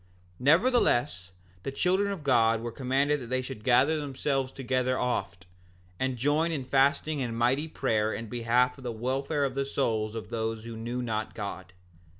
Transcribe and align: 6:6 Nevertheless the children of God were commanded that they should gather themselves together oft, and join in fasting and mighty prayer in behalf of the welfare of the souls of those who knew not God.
6:6 0.39 0.39
Nevertheless 0.39 1.31
the 1.61 1.71
children 1.71 2.11
of 2.11 2.23
God 2.23 2.61
were 2.61 2.71
commanded 2.71 3.21
that 3.21 3.27
they 3.29 3.43
should 3.43 3.63
gather 3.63 3.97
themselves 3.99 4.51
together 4.51 4.97
oft, 4.97 5.45
and 5.99 6.17
join 6.17 6.51
in 6.51 6.65
fasting 6.65 7.21
and 7.21 7.37
mighty 7.37 7.67
prayer 7.67 8.11
in 8.11 8.25
behalf 8.27 8.79
of 8.79 8.83
the 8.83 8.91
welfare 8.91 9.43
of 9.45 9.53
the 9.53 9.63
souls 9.63 10.15
of 10.15 10.29
those 10.29 10.63
who 10.65 10.75
knew 10.75 11.03
not 11.03 11.35
God. 11.35 11.73